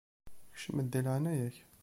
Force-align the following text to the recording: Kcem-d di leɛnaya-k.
Kcem-d 0.53 0.87
di 0.91 1.01
leɛnaya-k. 1.05 1.55